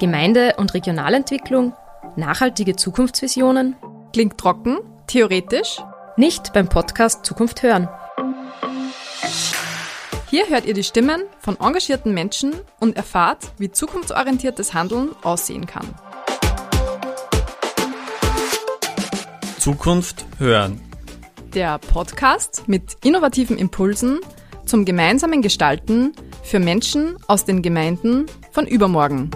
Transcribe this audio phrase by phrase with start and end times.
[0.00, 1.72] Gemeinde- und Regionalentwicklung,
[2.16, 3.76] nachhaltige Zukunftsvisionen?
[4.12, 5.80] Klingt trocken, theoretisch?
[6.16, 7.88] Nicht beim Podcast Zukunft hören.
[10.30, 15.86] Hier hört ihr die Stimmen von engagierten Menschen und erfahrt, wie zukunftsorientiertes Handeln aussehen kann.
[19.60, 20.80] Zukunft hören.
[21.54, 24.18] Der Podcast mit innovativen Impulsen
[24.66, 29.30] zum gemeinsamen Gestalten für Menschen aus den Gemeinden von übermorgen.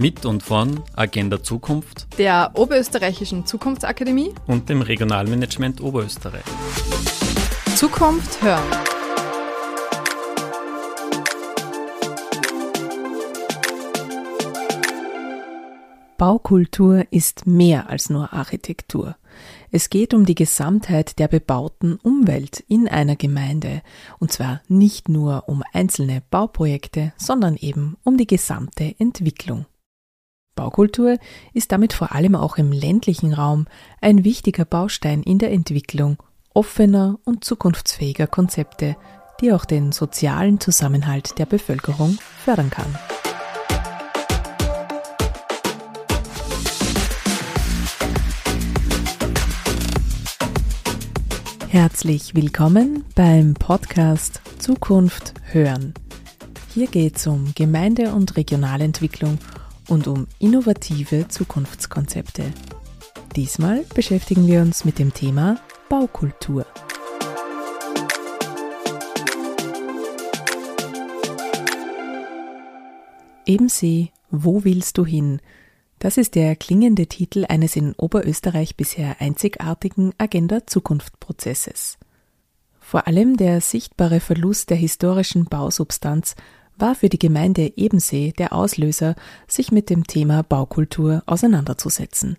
[0.00, 6.44] Mit und von Agenda Zukunft, Der Oberösterreichischen Zukunftsakademie und dem Regionalmanagement Oberösterreich.
[7.74, 8.62] Zukunft hören.
[16.16, 19.16] Baukultur ist mehr als nur Architektur.
[19.72, 23.82] Es geht um die Gesamtheit der bebauten Umwelt in einer Gemeinde,
[24.20, 29.66] und zwar nicht nur um einzelne Bauprojekte, sondern eben um die gesamte Entwicklung.
[30.58, 31.18] Baukultur
[31.52, 33.66] ist damit vor allem auch im ländlichen Raum
[34.00, 36.16] ein wichtiger Baustein in der Entwicklung
[36.52, 38.96] offener und zukunftsfähiger Konzepte,
[39.40, 42.92] die auch den sozialen Zusammenhalt der Bevölkerung fördern kann.
[51.68, 55.94] Herzlich willkommen beim Podcast Zukunft hören.
[56.74, 59.38] Hier geht es um Gemeinde- und Regionalentwicklung
[59.88, 62.44] und um innovative Zukunftskonzepte.
[63.34, 65.58] Diesmal beschäftigen wir uns mit dem Thema
[65.88, 66.66] Baukultur.
[73.46, 75.40] Ebensee, wo willst du hin?
[75.98, 81.98] Das ist der klingende Titel eines in Oberösterreich bisher einzigartigen Agenda-Zukunft-Prozesses.
[82.78, 86.36] Vor allem der sichtbare Verlust der historischen Bausubstanz
[86.78, 89.14] war für die Gemeinde Ebensee der Auslöser,
[89.46, 92.38] sich mit dem Thema Baukultur auseinanderzusetzen.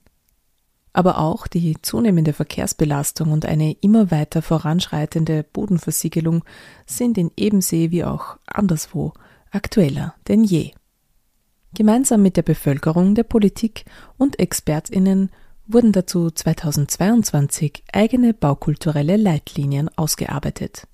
[0.93, 6.43] Aber auch die zunehmende Verkehrsbelastung und eine immer weiter voranschreitende Bodenversiegelung
[6.85, 9.13] sind in Ebensee wie auch anderswo
[9.51, 10.71] aktueller denn je.
[11.73, 13.85] Gemeinsam mit der Bevölkerung, der Politik
[14.17, 15.29] und Expertinnen
[15.67, 20.87] wurden dazu 2022 eigene baukulturelle Leitlinien ausgearbeitet.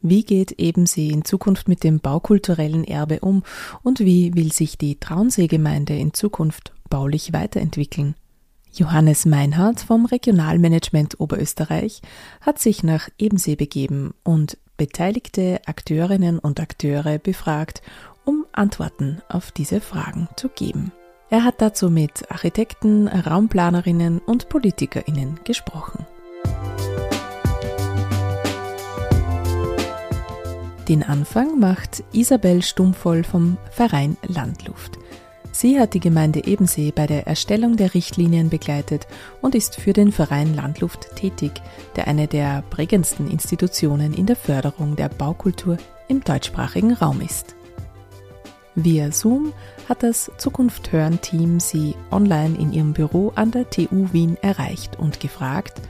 [0.00, 3.42] Wie geht Ebensee in Zukunft mit dem baukulturellen Erbe um
[3.82, 8.14] und wie will sich die Traunsee-Gemeinde in Zukunft baulich weiterentwickeln?
[8.72, 12.00] Johannes Meinhardt vom Regionalmanagement Oberösterreich
[12.40, 17.82] hat sich nach Ebensee begeben und beteiligte Akteurinnen und Akteure befragt,
[18.24, 20.92] um Antworten auf diese Fragen zu geben.
[21.28, 26.06] Er hat dazu mit Architekten, Raumplanerinnen und Politikerinnen gesprochen.
[30.88, 34.98] Den Anfang macht Isabel Stummvoll vom Verein Landluft.
[35.52, 39.06] Sie hat die Gemeinde Ebensee bei der Erstellung der Richtlinien begleitet
[39.42, 41.60] und ist für den Verein Landluft tätig,
[41.96, 45.76] der eine der prägendsten Institutionen in der Förderung der Baukultur
[46.08, 47.54] im deutschsprachigen Raum ist.
[48.74, 49.52] Via Zoom
[49.90, 54.98] hat das Zukunft hören Team sie online in ihrem Büro an der TU Wien erreicht
[54.98, 55.82] und gefragt,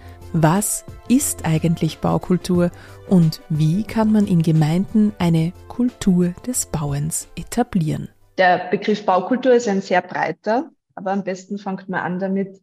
[0.42, 2.70] was ist eigentlich Baukultur
[3.08, 8.08] und wie kann man in Gemeinden eine Kultur des Bauens etablieren?
[8.36, 12.60] Der Begriff Baukultur ist ein sehr breiter, aber am besten fängt man an damit,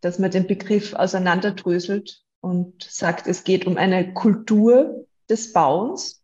[0.00, 6.22] dass man den Begriff auseinanderdröselt und sagt, es geht um eine Kultur des Bauens.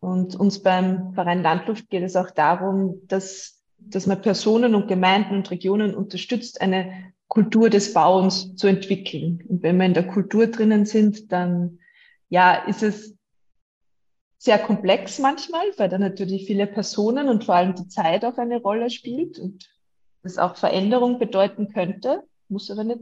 [0.00, 5.34] Und uns beim Verein Landluft geht es auch darum, dass, dass man Personen und Gemeinden
[5.34, 9.42] und Regionen unterstützt, eine Kultur des Bauens zu entwickeln.
[9.48, 11.78] Und wenn wir in der Kultur drinnen sind, dann
[12.28, 13.16] ja, ist es
[14.36, 18.60] sehr komplex manchmal, weil da natürlich viele Personen und vor allem die Zeit auch eine
[18.60, 19.70] Rolle spielt und
[20.22, 23.00] das auch Veränderung bedeuten könnte, muss aber nicht.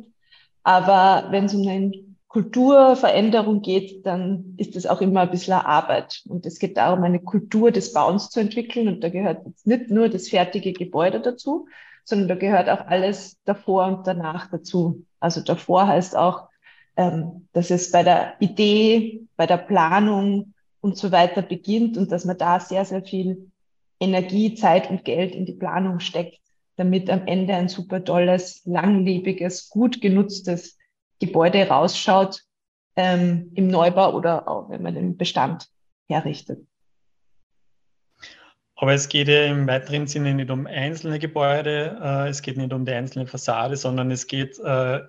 [0.63, 1.93] Aber wenn es um eine
[2.29, 6.23] Kulturveränderung geht, dann ist es auch immer ein bisschen Arbeit.
[6.29, 8.89] Und es geht darum, eine Kultur des Bauens zu entwickeln.
[8.89, 11.67] Und da gehört jetzt nicht nur das fertige Gebäude dazu,
[12.09, 15.05] sondern da gehört auch alles davor und danach dazu.
[15.21, 16.49] Also davor heißt auch,
[16.97, 22.25] ähm, dass es bei der Idee, bei der Planung und so weiter beginnt und dass
[22.25, 23.51] man da sehr, sehr viel
[24.01, 26.41] Energie, Zeit und Geld in die Planung steckt,
[26.77, 30.79] damit am Ende ein super tolles, langlebiges, gut genutztes
[31.21, 32.43] Gebäude rausschaut
[32.97, 35.69] ähm, im Neubau oder auch wenn man den Bestand
[36.09, 36.67] herrichtet.
[38.81, 42.73] Aber es geht ja im weiteren Sinne nicht um einzelne Gebäude, äh, es geht nicht
[42.73, 45.01] um die einzelne Fassade, sondern es geht äh,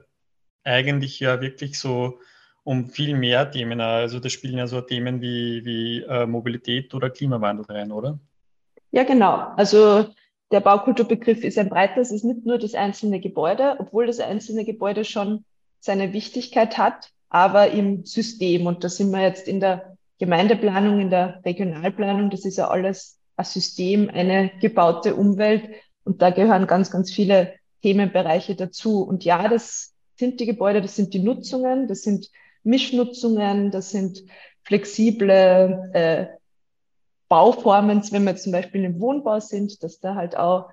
[0.63, 2.17] eigentlich ja wirklich so
[2.63, 3.79] um viel mehr Themen.
[3.79, 8.17] Also da spielen ja so Themen wie, wie äh, Mobilität oder Klimawandel rein, oder?
[8.89, 9.53] Ja, genau.
[9.55, 10.07] Also
[10.51, 14.65] der Baukulturbegriff ist ein breiter, es ist nicht nur das einzelne Gebäude, obwohl das einzelne
[14.65, 15.45] Gebäude schon
[15.79, 18.65] seine Wichtigkeit hat, aber im System.
[18.65, 23.18] Und da sind wir jetzt in der Gemeindeplanung, in der Regionalplanung, das ist ja alles
[23.39, 25.69] ein System, eine gebaute Umwelt.
[26.03, 29.01] Und da gehören ganz, ganz viele Themenbereiche dazu.
[29.01, 32.29] Und ja, das sind die Gebäude, das sind die Nutzungen, das sind
[32.63, 34.23] Mischnutzungen, das sind
[34.63, 36.27] flexible äh,
[37.29, 40.69] Bauformen, wenn wir zum Beispiel im Wohnbau sind, dass da halt auch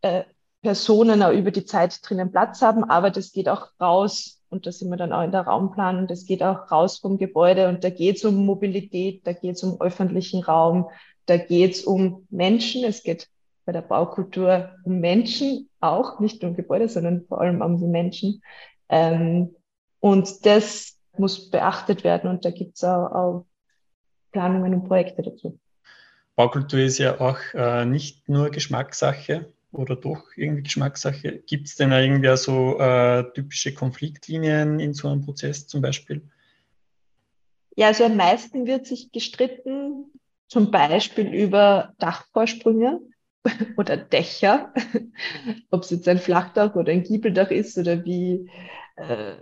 [0.00, 0.24] äh,
[0.62, 4.72] Personen auch über die Zeit drinnen Platz haben, aber das geht auch raus und da
[4.72, 7.90] sind wir dann auch in der Raumplanung, das geht auch raus vom Gebäude und da
[7.90, 10.88] geht es um Mobilität, da geht es um öffentlichen Raum,
[11.28, 13.28] da geht es um Menschen, es geht
[13.64, 18.42] bei der Baukultur um Menschen auch, nicht um Gebäude, sondern vor allem um die Menschen.
[18.88, 19.54] Ähm,
[20.00, 23.46] und das muss beachtet werden und da gibt es auch, auch
[24.32, 25.58] Planungen und Projekte dazu.
[26.34, 31.42] Baukultur ist ja auch äh, nicht nur Geschmackssache oder doch irgendwie Geschmackssache.
[31.46, 36.22] Gibt es denn irgendwie so äh, typische Konfliktlinien in so einem Prozess zum Beispiel?
[37.76, 40.06] Ja, also am meisten wird sich gestritten,
[40.48, 43.00] zum Beispiel über Dachvorsprünge
[43.76, 44.72] oder Dächer,
[45.70, 48.50] ob es jetzt ein Flachdach oder ein Giebeldach ist oder wie,
[48.96, 49.34] äh,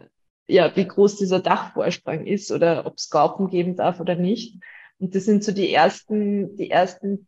[0.48, 4.60] ja, wie groß dieser Dachvorsprung ist oder ob es Gaupen geben darf oder nicht.
[4.98, 7.26] Und das sind so die ersten, die ersten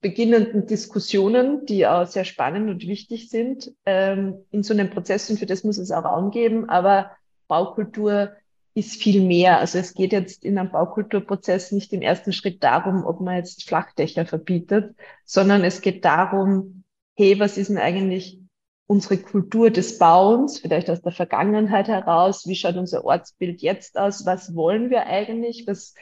[0.00, 5.38] beginnenden Diskussionen, die auch sehr spannend und wichtig sind ähm, in so einem Prozess und
[5.38, 6.68] für das muss es auch Raum geben.
[6.68, 7.10] Aber
[7.46, 8.32] Baukultur
[8.78, 9.58] ist viel mehr.
[9.58, 13.64] Also es geht jetzt in einem Baukulturprozess nicht im ersten Schritt darum, ob man jetzt
[13.64, 14.94] Flachdächer verbietet,
[15.24, 16.84] sondern es geht darum,
[17.16, 18.40] hey, was ist denn eigentlich
[18.86, 22.46] unsere Kultur des Bauens, vielleicht aus der Vergangenheit heraus?
[22.46, 24.24] Wie schaut unser Ortsbild jetzt aus?
[24.24, 25.66] Was wollen wir eigentlich?
[25.66, 25.94] Was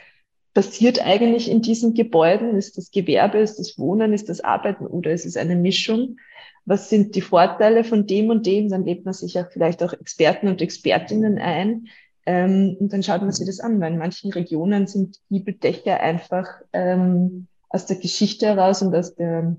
[0.53, 2.55] passiert eigentlich in diesen Gebäuden?
[2.55, 6.17] Ist das Gewerbe, ist das Wohnen, ist das Arbeiten oder ist es eine Mischung?
[6.65, 8.69] Was sind die Vorteile von dem und dem?
[8.69, 11.87] Dann lebt man sich ja vielleicht auch Experten und Expertinnen ein.
[12.27, 16.45] Ähm, und dann schaut man sich das an, weil in manchen Regionen sind Giebeldächer einfach
[16.73, 19.55] ähm, aus der Geschichte heraus und aus, der,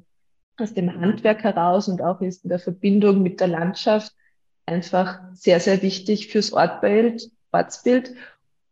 [0.59, 4.13] aus dem Handwerk heraus und auch ist in der Verbindung mit der Landschaft
[4.67, 8.15] einfach sehr, sehr wichtig fürs Ortbild, Ortsbild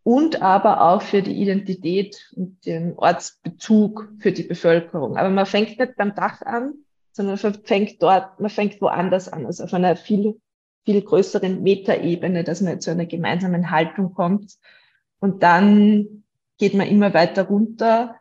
[0.02, 5.16] und aber auch für die Identität und den Ortsbezug für die Bevölkerung.
[5.16, 6.74] Aber man fängt nicht beim Dach an,
[7.12, 10.38] sondern man fängt dort, man fängt woanders an, also auf einer viel,
[10.86, 14.54] viel größeren Metaebene, dass man zu einer gemeinsamen Haltung kommt.
[15.18, 16.22] Und dann
[16.58, 18.14] geht man immer weiter runter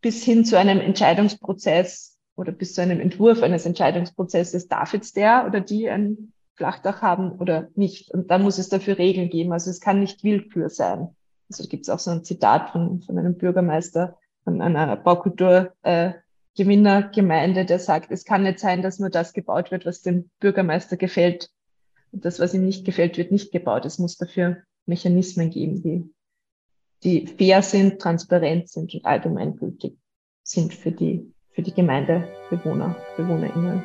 [0.00, 4.68] bis hin zu einem Entscheidungsprozess oder bis zu einem Entwurf eines Entscheidungsprozesses.
[4.68, 8.12] Darf jetzt der oder die ein Flachdach haben oder nicht.
[8.12, 9.52] Und dann muss es dafür Regeln geben.
[9.52, 11.08] Also es kann nicht Willkür sein.
[11.50, 17.80] Also gibt es auch so ein Zitat von, von einem Bürgermeister von einer Baukulturgewinnergemeinde, der
[17.80, 21.50] sagt, es kann nicht sein, dass nur das gebaut wird, was dem Bürgermeister gefällt.
[22.12, 23.84] Und das, was ihm nicht gefällt, wird nicht gebaut.
[23.84, 26.10] Es muss dafür Mechanismen geben, die,
[27.04, 29.96] die fair sind, transparent sind und allgemeingültig
[30.42, 33.82] sind für die, für die Gemeindebewohner, BewohnerInnen.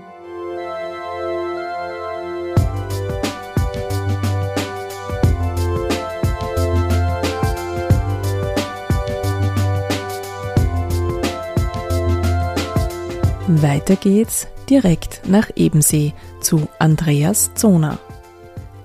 [13.62, 18.00] Weiter geht's direkt nach Ebensee zu Andreas Zoner.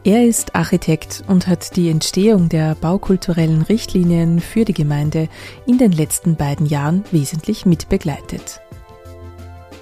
[0.09, 5.29] Er ist Architekt und hat die Entstehung der baukulturellen Richtlinien für die Gemeinde
[5.67, 8.63] in den letzten beiden Jahren wesentlich mitbegleitet.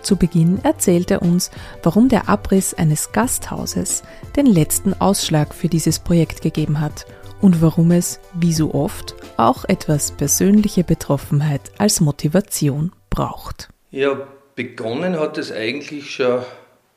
[0.03, 1.53] Zu Beginn erzählt er uns,
[1.85, 4.03] warum der Abriss eines Gasthauses
[4.35, 7.07] den letzten Ausschlag für dieses Projekt gegeben hat
[7.41, 13.69] und warum es, wie so oft, auch etwas persönliche Betroffenheit als Motivation braucht.
[13.93, 16.43] Ja, Begonnen hat es eigentlich schon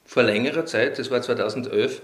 [0.03, 2.01] vor längerer Zeit, das war 2011,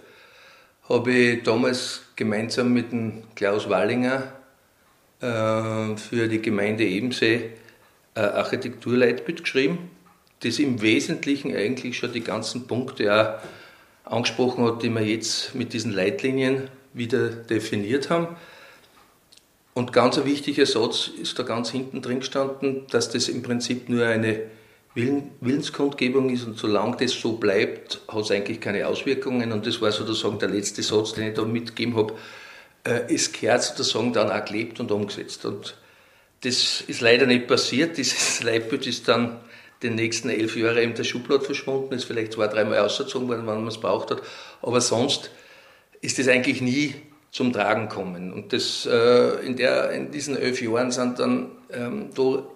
[0.89, 4.31] habe ich damals gemeinsam mit dem Klaus Wallinger
[5.21, 7.51] äh, für die Gemeinde Ebensee
[8.13, 9.89] ein Architekturleitbild geschrieben,
[10.41, 15.73] das im Wesentlichen eigentlich schon die ganzen Punkte auch angesprochen hat, die wir jetzt mit
[15.73, 18.35] diesen Leitlinien wieder definiert haben.
[19.73, 23.89] Und ganz ein wichtiger Satz ist da ganz hinten drin gestanden, dass das im Prinzip
[23.89, 24.43] nur eine
[24.95, 29.51] Willenskundgebung ist und solange das so bleibt, hat es eigentlich keine Auswirkungen.
[29.51, 32.13] Und das war sozusagen der letzte Satz, den ich da mitgegeben habe.
[32.85, 35.45] Äh, es gehört sozusagen dann auch gelebt und umgesetzt.
[35.45, 35.75] Und
[36.41, 37.97] das ist leider nicht passiert.
[37.97, 39.41] Dieses Leitbild ist dann
[39.83, 43.59] den nächsten elf Jahre in der Schublade verschwunden, ist vielleicht zwei, dreimal ausgezogen worden, wann
[43.59, 44.21] man es braucht hat.
[44.61, 45.29] Aber sonst
[45.99, 46.95] ist das eigentlich nie
[47.31, 48.31] zum Tragen gekommen.
[48.31, 52.47] Und das, äh, in, der, in diesen elf Jahren sind dann ähm, da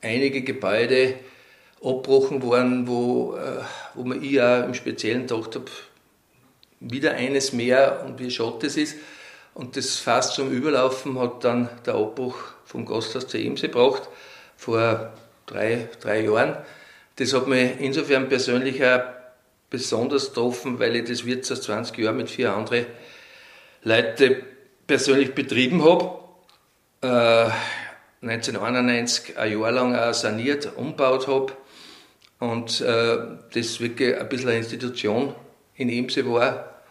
[0.00, 1.16] einige Gebäude
[1.82, 3.62] abgebrochen worden, wo, äh,
[3.94, 5.70] wo man ich auch im Speziellen gedacht habe,
[6.80, 8.96] wieder eines mehr und wie schade das ist.
[9.54, 14.08] Und das fast zum Überlaufen hat dann der Abbruch vom Gasthaus zur Emse gebracht,
[14.56, 15.12] vor
[15.46, 16.56] drei, drei Jahren.
[17.16, 19.00] Das hat mich insofern persönlich auch
[19.70, 22.86] besonders getroffen, weil ich das Wirtshaus 20 Jahre mit vier anderen
[23.82, 24.36] Leuten
[24.86, 26.18] persönlich betrieben habe.
[27.02, 27.50] Äh,
[28.22, 31.52] 1991 ein Jahr lang auch saniert, umgebaut habe
[32.38, 33.18] und äh,
[33.52, 35.34] das wirklich ein bisschen eine Institution
[35.74, 36.82] in Emse war.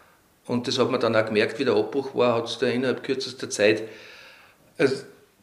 [0.46, 3.02] Und das hat man dann auch gemerkt, wie der Abbruch war, hat es da innerhalb
[3.02, 3.82] kürzester Zeit
[4.78, 4.90] eine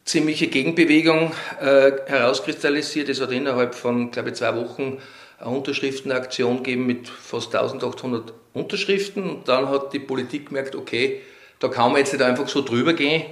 [0.04, 3.08] ziemliche Gegenbewegung äh, herauskristallisiert.
[3.08, 4.98] Es hat innerhalb von, glaube ich, zwei Wochen
[5.38, 9.28] eine Unterschriftenaktion gegeben mit fast 1800 Unterschriften.
[9.28, 11.20] Und dann hat die Politik gemerkt, okay,
[11.58, 13.24] da kann man jetzt nicht einfach so drüber gehen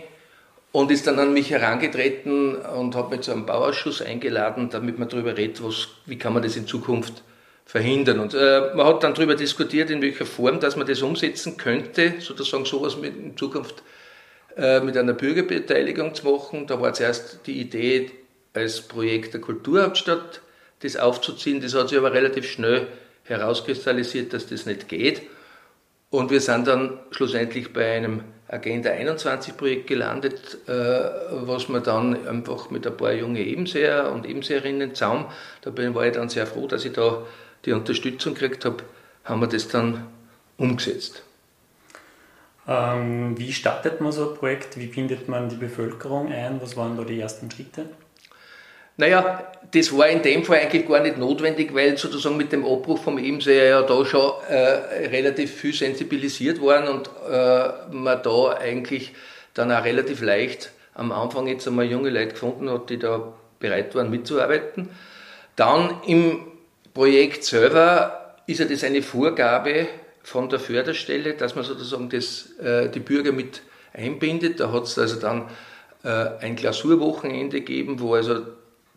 [0.74, 5.08] und ist dann an mich herangetreten und hat mich zu einem Bauausschuss eingeladen, damit man
[5.08, 7.22] darüber redet, was, wie kann man das in Zukunft
[7.64, 8.18] verhindern.
[8.18, 12.14] Und äh, man hat dann darüber diskutiert, in welcher Form, dass man das umsetzen könnte,
[12.18, 13.84] sozusagen sowas mit, in Zukunft
[14.56, 16.66] äh, mit einer Bürgerbeteiligung zu machen.
[16.66, 18.10] Da war zuerst die Idee,
[18.52, 20.40] als Projekt der Kulturhauptstadt
[20.80, 21.60] das aufzuziehen.
[21.60, 22.88] Das hat sich aber relativ schnell
[23.22, 25.22] herauskristallisiert, dass das nicht geht.
[26.14, 32.28] Und wir sind dann schlussendlich bei einem Agenda 21 Projekt gelandet, äh, was wir dann
[32.28, 35.26] einfach mit ein paar junge Ebenseher und Ebenseherinnen zusammen,
[35.62, 37.26] da war ich dann sehr froh, dass ich da
[37.64, 38.84] die Unterstützung gekriegt habe,
[39.24, 40.06] haben wir das dann
[40.56, 41.24] umgesetzt.
[42.68, 44.78] Ähm, wie startet man so ein Projekt?
[44.78, 46.62] Wie bindet man die Bevölkerung ein?
[46.62, 47.86] Was waren da die ersten Schritte?
[48.96, 53.02] Naja, das war in dem Fall eigentlich gar nicht notwendig, weil sozusagen mit dem Abbruch
[53.02, 59.12] vom Ebenseer ja da schon äh, relativ viel sensibilisiert waren und äh, man da eigentlich
[59.52, 63.94] dann auch relativ leicht am Anfang jetzt einmal junge Leute gefunden hat, die da bereit
[63.96, 64.90] waren mitzuarbeiten.
[65.56, 66.40] Dann im
[66.92, 69.88] Projekt selber ist ja das eine Vorgabe
[70.22, 74.60] von der Förderstelle, dass man sozusagen das, äh, die Bürger mit einbindet.
[74.60, 75.48] Da hat es also dann
[76.04, 76.08] äh,
[76.40, 78.42] ein Klausurwochenende gegeben, wo also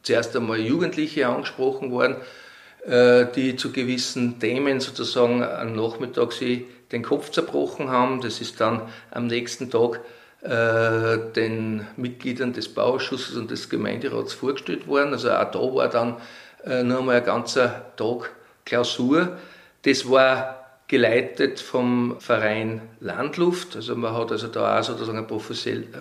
[0.08, 2.16] zuerst einmal Jugendliche angesprochen worden,
[2.86, 8.22] äh, die zu gewissen Themen sozusagen am Nachmittag sie den Kopf zerbrochen haben.
[8.22, 10.00] Das ist dann am nächsten Tag
[10.42, 15.12] äh, den Mitgliedern des Bauausschusses und des Gemeinderats vorgestellt worden.
[15.12, 16.16] Also auch da war dann
[16.64, 18.32] äh, nur mal ein ganzer Tag
[18.66, 19.38] Klausur.
[19.84, 23.76] Das war geleitet vom Verein Landluft.
[23.76, 25.28] Also man hat also da auch sozusagen eine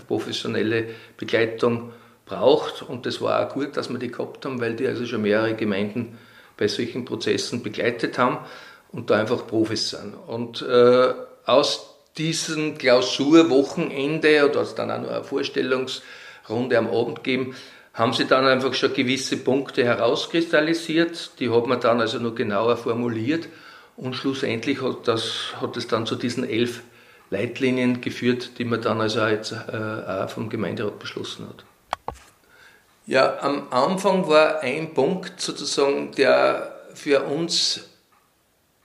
[0.07, 0.85] professionelle
[1.17, 1.93] Begleitung
[2.27, 2.83] braucht.
[2.83, 5.55] Und das war auch gut, dass wir die gehabt haben, weil die also schon mehrere
[5.55, 6.19] Gemeinden
[6.57, 8.39] bei solchen Prozessen begleitet haben
[8.93, 10.15] und da einfach Profis sind.
[10.27, 11.15] Und äh,
[11.47, 17.55] aus diesem Klausurwochenende, oder dann auch noch eine Vorstellungsrunde am Abend gegeben,
[17.95, 21.39] haben sie dann einfach schon gewisse Punkte herauskristallisiert.
[21.41, 23.49] Die hat man dann also noch genauer formuliert
[23.97, 26.83] und schlussendlich hat das, hat es dann zu diesen elf
[27.31, 31.65] Leitlinien geführt, die man dann also jetzt äh, auch vom Gemeinderat beschlossen hat.
[33.07, 37.89] Ja, am Anfang war ein Punkt sozusagen, der für uns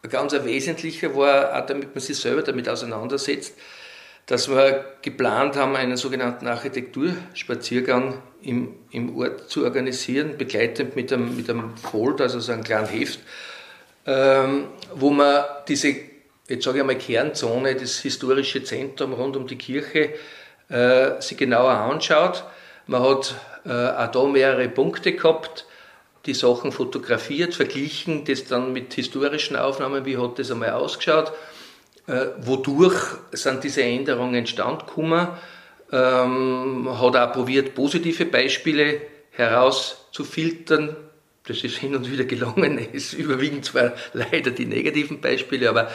[0.07, 3.55] ganz wesentlicher war, auch damit man sich selber damit auseinandersetzt,
[4.27, 11.35] dass wir geplant haben, einen sogenannten Architekturspaziergang im, im Ort zu organisieren, begleitend mit einem,
[11.35, 13.21] mit einem Folder, also so einem kleinen Heft,
[14.05, 15.95] ähm, wo man diese,
[16.47, 20.11] jetzt sage ich einmal Kernzone, das historische Zentrum rund um die Kirche,
[20.69, 22.43] äh, sich genauer anschaut.
[22.87, 23.35] Man hat
[23.65, 25.65] äh, auch da mehrere Punkte gehabt,
[26.25, 31.31] die Sachen fotografiert, verglichen, das dann mit historischen Aufnahmen, wie hat das einmal ausgeschaut,
[32.07, 32.99] äh, wodurch
[33.31, 35.27] sind diese Änderungen entstanden gekommen,
[35.91, 40.95] ähm, hat auch probiert, positive Beispiele herauszufiltern,
[41.47, 45.89] das ist hin und wieder gelungen, es überwiegen zwar leider die negativen Beispiele, aber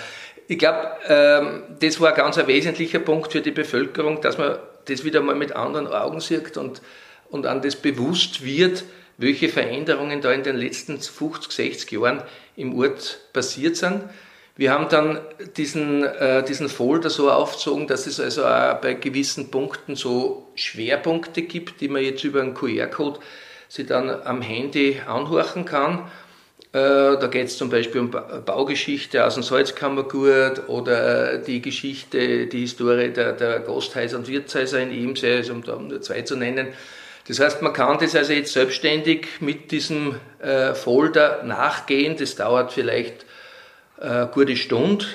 [0.49, 5.05] ich glaube, ähm, das war ganz ein wesentlicher Punkt für die Bevölkerung, dass man das
[5.05, 6.81] wieder mal mit anderen Augen sieht und
[7.31, 8.85] und an das bewusst wird,
[9.19, 12.23] welche Veränderungen da in den letzten 50, 60 Jahren
[12.57, 14.05] im Ort passiert sind.
[14.57, 15.21] Wir haben dann
[15.57, 21.43] diesen, äh, diesen Folder so aufgezogen, dass es also auch bei gewissen Punkten so Schwerpunkte
[21.43, 23.21] gibt, die man jetzt über einen QR-Code
[23.69, 26.11] sich dann am Handy anhorchen kann.
[26.77, 32.61] Äh, da geht es zum Beispiel um Baugeschichte aus dem Salzkammergurt oder die Geschichte, die
[32.61, 36.69] Historie der, der Gasthäuser und Wirtshäuser in Eemsee, also um da nur zwei zu nennen.
[37.29, 42.19] Das heißt, man kann das also jetzt selbstständig mit diesem äh, Folder nachgehen.
[42.19, 43.25] Das dauert vielleicht
[43.99, 45.07] äh, gute Stunde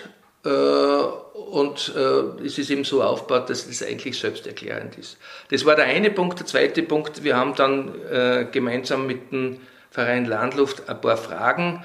[0.44, 5.18] äh, und äh, es ist eben so aufgebaut, dass es eigentlich selbsterklärend ist.
[5.52, 6.40] Das war der eine Punkt.
[6.40, 9.60] Der zweite Punkt, wir haben dann äh, gemeinsam mit dem
[9.92, 11.84] Verein Landluft ein paar Fragen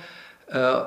[0.48, 0.80] äh,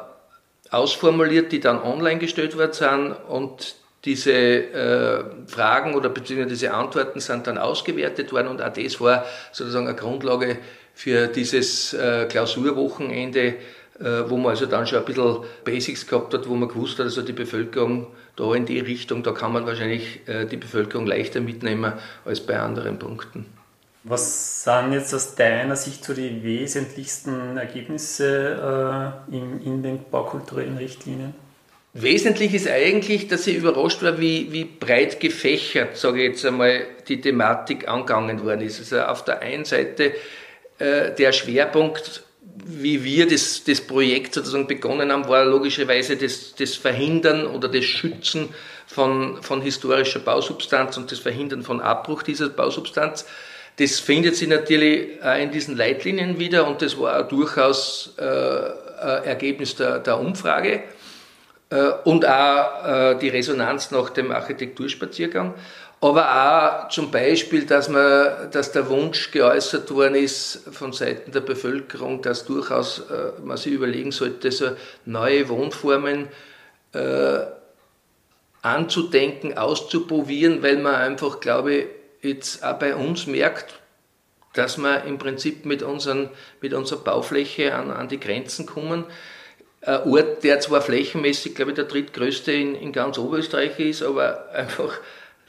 [0.71, 7.19] ausformuliert, die dann online gestellt worden sind und diese äh, Fragen oder beziehungsweise diese Antworten
[7.19, 10.57] sind dann ausgewertet worden und auch das war sozusagen eine Grundlage
[10.93, 13.55] für dieses äh, Klausurwochenende,
[13.99, 17.05] äh, wo man also dann schon ein bisschen Basics gehabt hat, wo man gewusst hat,
[17.05, 18.07] also die Bevölkerung
[18.37, 21.91] da in die Richtung, da kann man wahrscheinlich äh, die Bevölkerung leichter mitnehmen
[22.23, 23.58] als bei anderen Punkten.
[24.03, 30.77] Was sind jetzt aus deiner Sicht so die wesentlichsten Ergebnisse äh, in, in den baukulturellen
[30.77, 31.33] Richtlinien?
[31.93, 36.85] Wesentlich ist eigentlich, dass ich überrascht war, wie, wie breit gefächert, sage ich jetzt einmal,
[37.07, 38.79] die Thematik angegangen worden ist.
[38.79, 40.13] Also auf der einen Seite
[40.77, 42.23] äh, der Schwerpunkt,
[42.65, 47.85] wie wir das, das Projekt sozusagen begonnen haben, war logischerweise das, das Verhindern oder das
[47.85, 48.49] Schützen
[48.87, 53.25] von, von historischer Bausubstanz und das Verhindern von Abbruch dieser Bausubstanz.
[53.79, 58.23] Das findet sich natürlich auch in diesen Leitlinien wieder und das war auch durchaus äh,
[58.23, 60.83] Ergebnis der, der Umfrage.
[61.69, 65.53] Äh, und auch äh, die Resonanz nach dem Architekturspaziergang.
[66.01, 71.41] Aber auch zum Beispiel, dass, man, dass der Wunsch geäußert worden ist von Seiten der
[71.41, 74.71] Bevölkerung, dass durchaus äh, man sich überlegen sollte, so
[75.05, 76.29] neue Wohnformen
[76.93, 77.39] äh,
[78.61, 81.85] anzudenken, auszuprobieren, weil man einfach, glaube ich,
[82.21, 83.79] jetzt auch bei uns merkt,
[84.53, 86.29] dass wir im Prinzip mit, unseren,
[86.61, 89.05] mit unserer Baufläche an, an die Grenzen kommen.
[89.81, 94.49] Ein Ort, der zwar flächenmäßig, glaube ich, der drittgrößte in, in ganz Oberösterreich ist, aber
[94.51, 94.99] einfach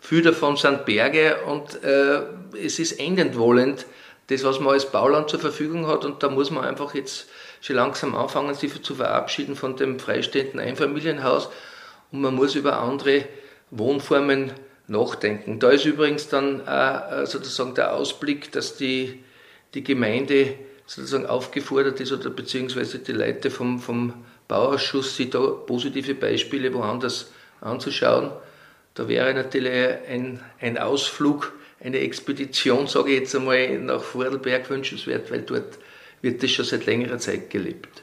[0.00, 2.22] viel davon sind Berge und äh,
[2.64, 3.86] es ist endend wollend,
[4.28, 7.28] das, was man als Bauland zur Verfügung hat und da muss man einfach jetzt
[7.60, 11.48] schon langsam anfangen, sich zu verabschieden von dem freistehenden Einfamilienhaus
[12.12, 13.24] und man muss über andere
[13.70, 14.52] Wohnformen
[14.90, 15.58] nachdenken.
[15.60, 19.22] Da ist übrigens dann auch äh, sozusagen der Ausblick, dass die,
[19.74, 20.54] die Gemeinde
[20.86, 27.30] sozusagen aufgefordert ist oder beziehungsweise die Leute vom, vom Bauausschuss, sich da positive Beispiele woanders
[27.60, 28.32] anzuschauen.
[28.94, 35.30] Da wäre natürlich ein, ein Ausflug, eine Expedition, sage ich jetzt einmal, nach Vordelberg wünschenswert,
[35.30, 35.78] weil dort
[36.20, 38.02] wird das schon seit längerer Zeit gelebt.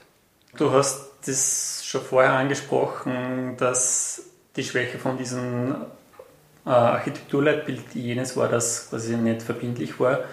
[0.58, 4.24] Du hast das schon vorher angesprochen, dass
[4.56, 5.76] die Schwäche von diesem
[6.68, 10.26] äh, Architekturleitbild jenes war, das quasi nicht verbindlich war.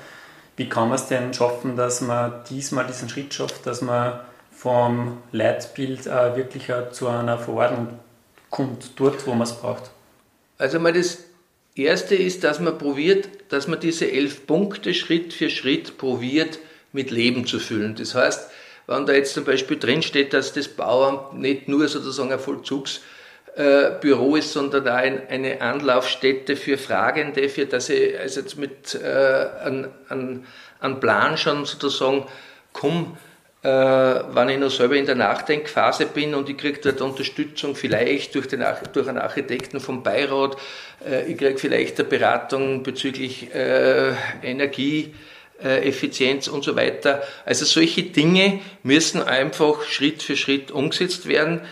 [0.57, 4.21] Wie kann man es denn schaffen, dass man diesmal diesen Schritt schafft, dass man
[4.51, 7.99] vom Leitbild äh, wirklich zu einer Verordnung
[8.51, 9.91] kommt, dort, wo man es braucht?
[10.59, 11.19] Also mal das
[11.77, 16.59] Erste ist, dass man probiert, dass man diese elf Punkte Schritt für Schritt probiert,
[16.93, 17.97] mit Leben zu füllen.
[17.97, 18.49] Das heißt,
[18.87, 23.01] wenn da jetzt zum Beispiel drinsteht, dass das Bauamt nicht nur sozusagen ein Vollzugs-
[23.57, 28.57] äh, Büro ist, sondern auch ein, eine Anlaufstätte für Fragende, für dass ich also jetzt
[28.57, 29.47] mit äh,
[30.09, 30.45] an,
[30.81, 32.27] an Plan schon sozusagen
[32.73, 33.17] komme,
[33.63, 38.35] äh, wenn ich noch selber in der Nachdenkphase bin und ich kriege dort Unterstützung vielleicht
[38.35, 38.63] durch, den,
[38.93, 40.57] durch einen Architekten vom Beirat,
[41.09, 44.13] äh, ich kriege vielleicht eine Beratung bezüglich äh,
[44.43, 45.15] Energie,
[45.63, 47.23] äh, Effizienz und so weiter.
[47.47, 51.63] Also solche Dinge müssen einfach Schritt für Schritt umgesetzt werden.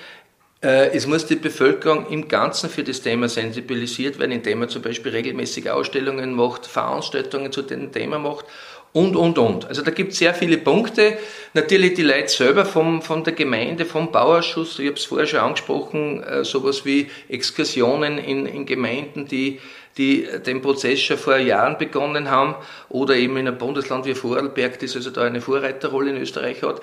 [0.63, 4.83] Äh, es muss die Bevölkerung im Ganzen für das Thema sensibilisiert werden, indem man zum
[4.83, 8.47] Beispiel regelmäßig Ausstellungen macht, Veranstaltungen zu dem Thema macht
[8.93, 9.65] und, und, und.
[9.67, 11.19] Also da gibt es sehr viele Punkte.
[11.55, 15.41] Natürlich die Leute selber vom, von der Gemeinde, vom Bauausschuss, ich habe es vorher schon
[15.41, 19.61] angesprochen, äh, sowas wie Exkursionen in, in Gemeinden, die,
[19.97, 22.55] die den Prozess schon vor Jahren begonnen haben
[22.89, 26.81] oder eben in einem Bundesland wie Vorarlberg, das also da eine Vorreiterrolle in Österreich hat.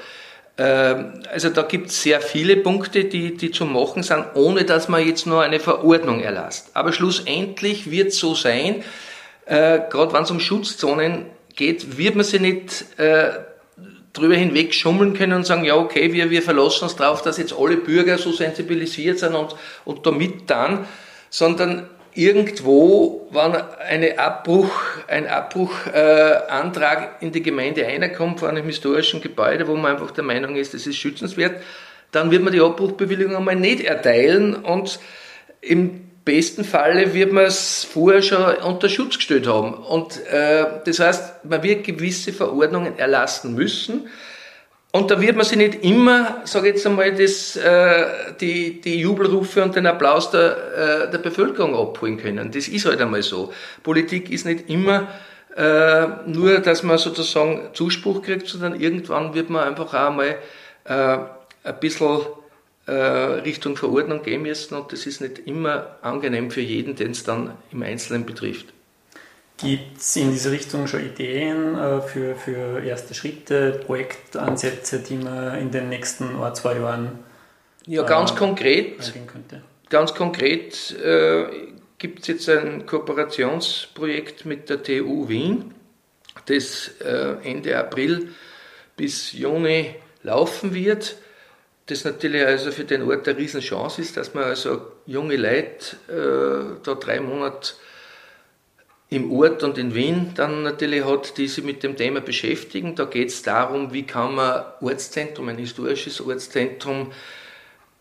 [0.60, 4.90] Ähm, also da gibt es sehr viele Punkte, die, die zu machen sind, ohne dass
[4.90, 6.72] man jetzt nur eine Verordnung erlasst.
[6.74, 8.84] Aber schlussendlich wird so sein,
[9.46, 13.32] äh, gerade wenn es um Schutzzonen geht, wird man sie nicht äh,
[14.12, 17.54] drüber hinweg schummeln können und sagen, ja okay, wir, wir verlassen uns darauf, dass jetzt
[17.58, 20.86] alle Bürger so sensibilisiert sind und, und damit dann,
[21.30, 24.72] sondern irgendwo, wenn eine Abbruch,
[25.08, 30.24] ein Abbruchantrag äh, in die Gemeinde reinkommt von einem historischen Gebäude, wo man einfach der
[30.24, 31.62] Meinung ist, das ist schützenswert,
[32.12, 35.00] dann wird man die Abbruchbewilligung einmal nicht erteilen und
[35.62, 39.74] im besten Falle wird man es vorher schon unter Schutz gestellt haben.
[39.74, 44.10] Und äh, das heißt, man wird gewisse Verordnungen erlassen müssen,
[44.92, 49.00] und da wird man sich nicht immer, sage ich jetzt einmal, das, äh, die, die
[49.00, 52.52] Jubelrufe und den Applaus der, äh, der Bevölkerung abholen können.
[52.52, 53.54] Das ist halt einmal so.
[53.84, 55.08] Politik ist nicht immer
[55.56, 60.38] äh, nur, dass man sozusagen Zuspruch kriegt, sondern irgendwann wird man einfach auch einmal
[60.86, 61.18] äh,
[61.64, 62.22] ein bisschen
[62.88, 67.24] äh, Richtung Verordnung gehen müssen und das ist nicht immer angenehm für jeden, den es
[67.24, 68.74] dann im Einzelnen betrifft.
[69.62, 75.58] Gibt es in diese Richtung schon Ideen äh, für, für erste Schritte, Projektansätze, die man
[75.60, 77.20] in den nächsten ein, zwei Jahren
[77.86, 79.14] ja, ganz äh, konkret,
[79.90, 81.46] ganz konkret äh,
[81.98, 85.74] gibt es jetzt ein Kooperationsprojekt mit der TU Wien,
[86.46, 88.30] das äh, Ende April
[88.96, 91.18] bis Juni laufen wird.
[91.88, 96.80] Das natürlich also für den Ort eine Riesenchance ist, dass man also junge Leute äh,
[96.84, 97.74] da drei Monate
[99.10, 102.96] im Ort und in Wien dann natürlich hat, die sich mit dem Thema beschäftigen.
[102.96, 107.12] Da geht es darum, wie kann man Ortszentrum, ein historisches Ortszentrum,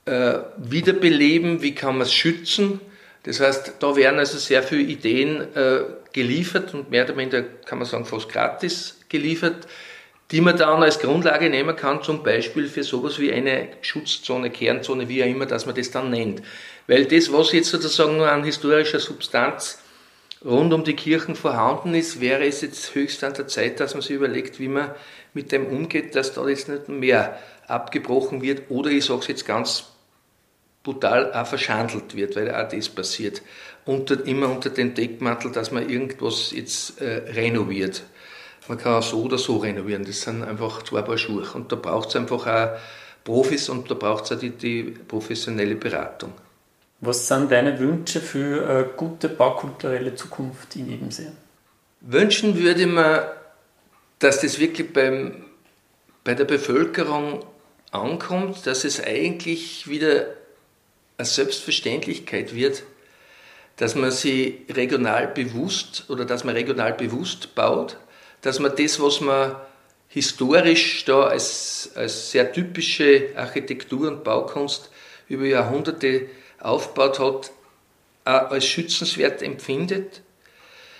[0.05, 2.81] äh, wiederbeleben, wie kann man es schützen.
[3.23, 5.81] Das heißt, da werden also sehr viele Ideen äh,
[6.13, 9.67] geliefert und mehr oder weniger, kann man sagen, fast gratis geliefert,
[10.31, 15.09] die man dann als Grundlage nehmen kann, zum Beispiel für sowas wie eine Schutzzone, Kernzone,
[15.09, 16.43] wie auch immer, dass man das dann nennt.
[16.87, 19.79] Weil das, was jetzt sozusagen nur an historischer Substanz
[20.45, 24.03] rund um die Kirchen vorhanden ist, wäre es jetzt höchst an der Zeit, dass man
[24.03, 24.91] sich überlegt, wie man
[25.35, 29.47] mit dem umgeht, dass da jetzt nicht mehr abgebrochen wird oder ich sage es jetzt
[29.47, 29.85] ganz
[30.83, 33.43] brutal auch verschandelt wird, weil auch das passiert.
[33.85, 38.03] Unter, immer unter dem Deckmantel, dass man irgendwas jetzt äh, renoviert.
[38.69, 41.47] Man kann auch so oder so renovieren, das sind einfach zwei Paar Schuhe.
[41.55, 42.79] Und da braucht es einfach auch
[43.25, 46.33] Profis und da braucht es auch die, die professionelle Beratung.
[47.01, 51.29] Was sind deine Wünsche für eine gute baukulturelle Zukunft in Ebensee?
[52.01, 53.21] Wünschen würde man,
[54.19, 55.45] dass das wirklich beim,
[56.25, 57.45] bei der Bevölkerung
[57.93, 60.27] ankommt, dass es eigentlich wieder
[61.17, 62.83] eine Selbstverständlichkeit wird,
[63.77, 67.97] dass man sie regional bewusst oder dass man regional bewusst baut,
[68.43, 69.55] dass man das, was man
[70.09, 74.91] historisch da als, als sehr typische Architektur und Baukunst
[75.29, 76.29] über Jahrhunderte
[76.61, 77.53] aufgebaut hat,
[78.25, 80.23] auch als schützenswert empfindet,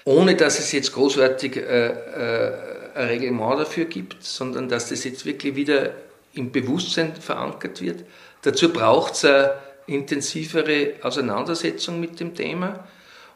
[0.05, 2.53] ohne dass es jetzt großartig äh, äh,
[2.95, 5.93] ein Reglement dafür gibt, sondern dass das jetzt wirklich wieder
[6.35, 8.05] im Bewusstsein verankert wird.
[8.43, 9.55] Dazu braucht es eine
[9.87, 12.89] intensivere Auseinandersetzung mit dem Thema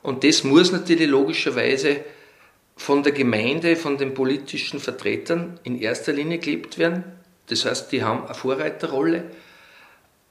[0.03, 2.01] und das muss natürlich logischerweise
[2.77, 7.05] von der Gemeinde, von den politischen Vertretern in erster Linie gelebt werden.
[7.49, 9.25] Das heißt, die haben eine Vorreiterrolle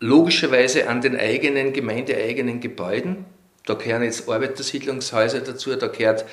[0.02, 3.26] logischerweise an den eigenen, gemeindeeigenen Gebäuden.
[3.66, 6.26] Da gehören jetzt Arbeitersiedlungshäuser dazu, da gehört,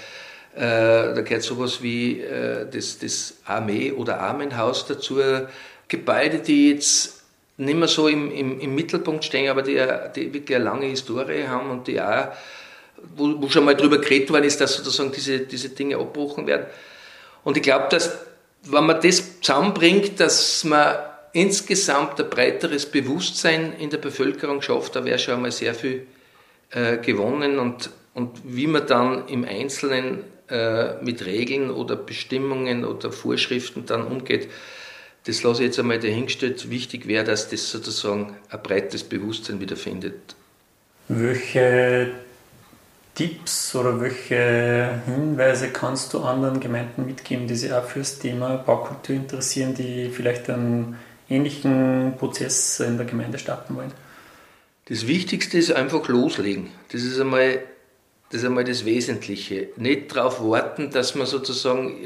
[0.56, 0.60] äh,
[1.14, 5.20] da gehört sowas wie äh, das, das Armee- oder Armenhaus dazu.
[5.86, 7.22] Gebäude, die jetzt
[7.58, 9.78] nicht mehr so im, im, im Mittelpunkt stehen, aber die,
[10.16, 12.28] die wirklich eine lange Historie haben und die auch,
[13.16, 16.66] wo, wo schon mal drüber geredet worden ist, dass sozusagen diese, diese Dinge abbrochen werden.
[17.44, 18.16] Und ich glaube, dass
[18.62, 20.96] wenn man das zusammenbringt, dass man
[21.38, 26.06] insgesamt ein breiteres Bewusstsein in der Bevölkerung schafft, da wäre schon einmal sehr viel
[26.70, 33.12] äh, gewonnen und, und wie man dann im Einzelnen äh, mit Regeln oder Bestimmungen oder
[33.12, 34.48] Vorschriften dann umgeht,
[35.26, 36.70] das lasse ich jetzt einmal dahingestellt.
[36.70, 40.34] Wichtig wäre, dass das sozusagen ein breites Bewusstsein wiederfindet.
[41.08, 42.12] Welche
[43.14, 48.56] Tipps oder welche Hinweise kannst du anderen Gemeinden mitgeben, die sich auch für das Thema
[48.56, 50.96] Baukultur interessieren, die vielleicht einen
[51.28, 53.92] ähnlichen Prozess in der Gemeinde starten wollen?
[54.86, 56.68] Das Wichtigste ist einfach loslegen.
[56.90, 57.60] Das ist einmal
[58.30, 59.68] das, ist einmal das Wesentliche.
[59.76, 61.96] Nicht darauf warten, dass man sozusagen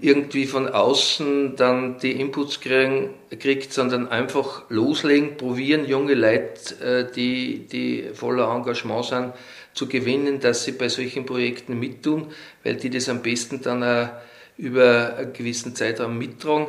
[0.00, 7.12] irgendwie von außen dann die Inputs kriegen, kriegt, sondern einfach loslegen, probieren, junge Leute, äh,
[7.12, 9.32] die, die voller Engagement sind,
[9.74, 12.28] zu gewinnen, dass sie bei solchen Projekten mittun,
[12.62, 14.10] weil die das am besten dann auch
[14.58, 16.66] über einen gewissen Zeitraum mittragen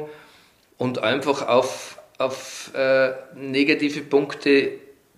[0.84, 4.72] und einfach auf, auf äh, negative Punkte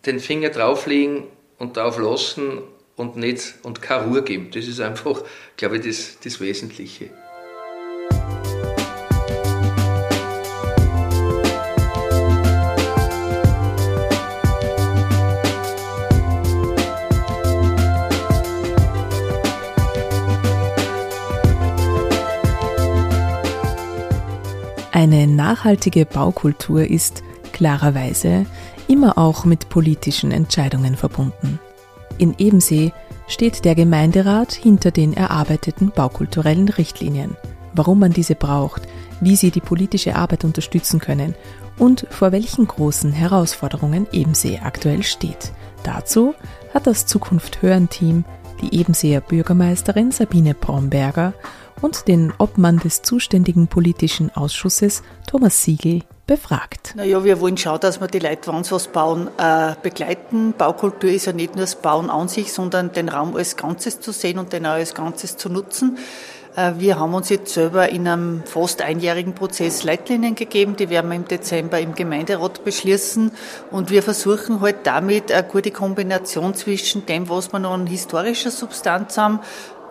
[0.06, 1.24] den Finger drauflegen
[1.58, 2.62] und drauf lassen
[2.96, 4.52] und nicht und keine Ruhe geben.
[4.54, 5.24] Das ist einfach,
[5.58, 7.10] glaube ich, das, das Wesentliche.
[25.06, 27.22] Eine nachhaltige Baukultur ist
[27.54, 28.48] klarerweise
[28.88, 31.60] immer auch mit politischen Entscheidungen verbunden.
[32.18, 32.92] In Ebensee
[33.28, 37.38] steht der Gemeinderat hinter den erarbeiteten baukulturellen Richtlinien,
[37.76, 38.88] warum man diese braucht,
[39.22, 41.36] wie sie die politische Arbeit unterstützen können
[41.78, 45.52] und vor welchen großen Herausforderungen Ebensee aktuell steht.
[45.84, 46.34] Dazu
[46.74, 48.26] hat das Zukunft Hören Team
[48.60, 51.36] die Ebenseer Bürgermeisterin Sabine Bromberger
[51.86, 56.96] und den Obmann des zuständigen politischen Ausschusses, Thomas Siegel, befragt.
[56.96, 60.56] Naja, wir wollen schauen, dass wir die Leute, wenn sie was bauen, äh, begleiten.
[60.58, 64.12] Baukultur ist ja nicht nur das Bauen an sich, sondern den Raum als Ganzes zu
[64.12, 66.00] sehen und den auch als Ganzes zu nutzen.
[66.56, 71.10] Äh, wir haben uns jetzt selber in einem fast einjährigen Prozess Leitlinien gegeben, die werden
[71.10, 73.32] wir im Dezember im Gemeinderat beschließen
[73.72, 78.52] und wir versuchen halt damit eine gute Kombination zwischen dem, was wir noch an historischer
[78.52, 79.40] Substanz haben,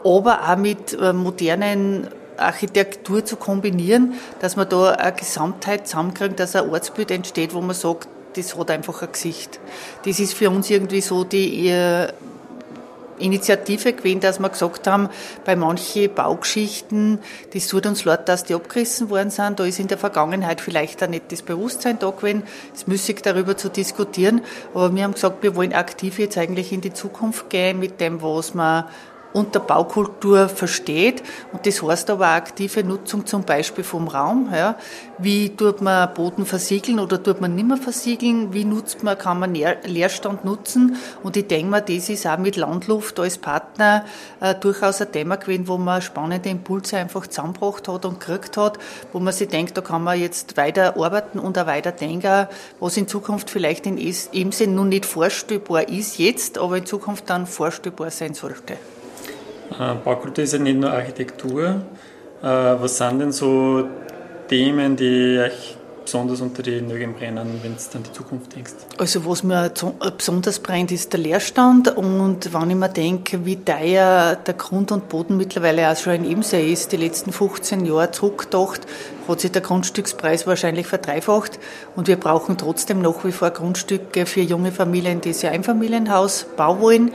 [0.05, 6.57] aber auch mit äh, modernen Architektur zu kombinieren, dass man da eine Gesamtheit zusammenkriegt, dass
[6.57, 9.61] ein Ortsbild entsteht, wo man sagt, das hat einfach ein Gesicht.
[10.05, 12.09] Das ist für uns irgendwie so die äh,
[13.19, 15.09] Initiative gewesen, dass wir gesagt haben,
[15.45, 17.21] bei manchen Baugeschichten,
[17.53, 19.61] das tut uns leid, dass die abgerissen worden sind.
[19.61, 22.43] Da ist in der Vergangenheit vielleicht auch nicht das Bewusstsein da gewesen.
[22.75, 24.43] Es müßig darüber zu diskutieren.
[24.75, 28.21] Aber wir haben gesagt, wir wollen aktiv jetzt eigentlich in die Zukunft gehen mit dem,
[28.21, 28.89] was wir
[29.35, 31.23] unter Baukultur versteht.
[31.53, 34.49] Und das heißt aber aktive Nutzung zum Beispiel vom Raum.
[34.55, 34.77] Ja.
[35.19, 38.55] Wie tut man Boden versiegeln oder tut man nicht mehr versiegeln?
[38.55, 40.97] Wie nutzt man, kann man Leerstand nutzen?
[41.23, 44.05] Und ich denke mal, das ist auch mit Landluft als Partner
[44.41, 48.79] äh, durchaus ein Thema gewesen, wo man spannende Impulse einfach zusammengebracht hat und gekriegt hat,
[49.13, 52.47] wo man sich denkt, da kann man jetzt weiter arbeiten und auch weiter denken,
[52.79, 57.29] was in Zukunft vielleicht in dem Sinn nun nicht vorstellbar ist jetzt, aber in Zukunft
[57.29, 58.77] dann vorstellbar sein sollte.
[59.71, 61.83] Äh, Baukultur ist ja nicht nur Architektur.
[62.43, 63.89] Äh, was sind denn so
[64.49, 68.73] Themen, die euch besonders unter die Nägeln brennen, wenn du an die Zukunft denkst?
[68.99, 73.57] Also was mir äh, besonders brennt, ist der Leerstand und wenn ich mir denke, wie
[73.57, 78.11] teuer der Grund und Boden mittlerweile auch schon in Ebensee ist, die letzten 15 Jahre
[78.11, 78.83] zurückgedacht,
[79.27, 81.59] hat sich der Grundstückspreis wahrscheinlich verdreifacht
[81.97, 86.47] und wir brauchen trotzdem nach wie vor Grundstücke für junge Familien, die sich ein Einfamilienhaus
[86.57, 87.11] bauen wollen.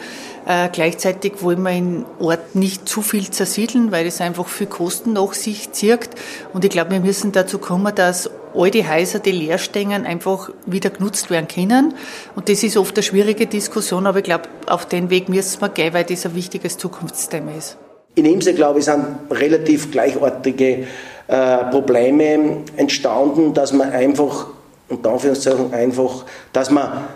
[0.47, 5.13] Äh, gleichzeitig wollen wir in Ort nicht zu viel zersiedeln, weil es einfach viel Kosten
[5.13, 6.15] nach sich zirkt.
[6.53, 10.49] Und ich glaube, wir müssen dazu kommen, dass all die Häuser, die leer stehen, einfach
[10.65, 11.93] wieder genutzt werden können.
[12.35, 15.69] Und das ist oft eine schwierige Diskussion, aber ich glaube, auf den Weg müssen wir
[15.69, 17.77] gehen, weil das ein wichtiges Zukunftsthema ist.
[18.15, 20.87] In Imse, glaube ich, sind relativ gleichartige
[21.27, 24.47] äh, Probleme entstanden, dass man einfach,
[24.89, 27.07] und Anführungszeichen einfach, dass man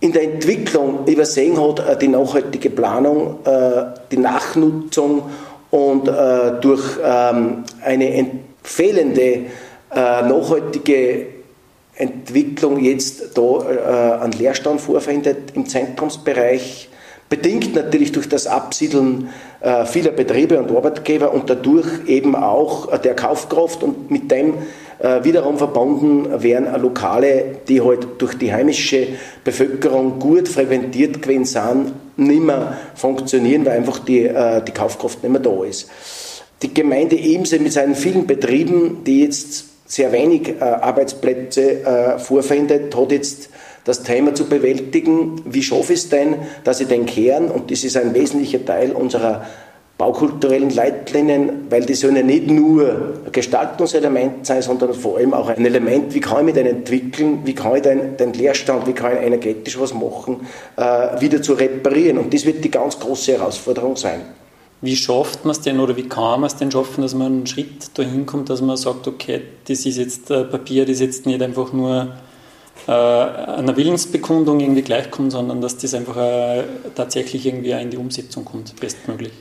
[0.00, 5.22] in der Entwicklung übersehen hat, äh, die nachhaltige Planung, äh, die Nachnutzung
[5.70, 8.26] und äh, durch ähm, eine
[8.62, 9.46] fehlende
[9.94, 11.26] nachhaltige
[11.96, 16.88] Entwicklung jetzt da an Leerstand vorfindet im Zentrumsbereich,
[17.28, 19.30] bedingt natürlich durch das Absiedeln
[19.86, 24.54] vieler Betriebe und Arbeitgeber und dadurch eben auch der Kaufkraft und mit dem
[25.00, 29.08] äh, wiederum verbunden wären Lokale, die halt durch die heimische
[29.44, 35.32] Bevölkerung gut frequentiert gewesen sind, nicht mehr funktionieren, weil einfach die, äh, die Kaufkraft nicht
[35.32, 35.88] mehr da ist.
[36.60, 42.96] Die Gemeinde Emse mit seinen vielen Betrieben, die jetzt sehr wenig äh, Arbeitsplätze äh, vorfindet,
[42.96, 43.50] hat jetzt
[43.84, 45.42] das Thema zu bewältigen.
[45.44, 48.92] Wie schaffe ich es denn, dass ich den Kern, und das ist ein wesentlicher Teil
[48.92, 49.46] unserer
[49.98, 55.66] baukulturellen Leitlinien, weil die sollen ja nicht nur Gestaltungselement sein, sondern vor allem auch ein
[55.66, 59.16] Element, wie kann ich mich denn entwickeln, wie kann ich den, den Leerstand, wie kann
[59.16, 62.16] ich energetisch was machen, äh, wieder zu reparieren.
[62.16, 64.20] Und das wird die ganz große Herausforderung sein.
[64.82, 67.46] Wie schafft man es denn oder wie kann man es denn schaffen, dass man einen
[67.46, 71.26] Schritt dahin kommt, dass man sagt, okay, das ist jetzt äh, Papier, das ist jetzt
[71.26, 72.14] nicht einfach nur
[72.88, 76.64] äh, einer Willensbekundung irgendwie gleichkommt, sondern dass das einfach äh,
[76.94, 79.32] tatsächlich irgendwie in die Umsetzung kommt, bestmöglich.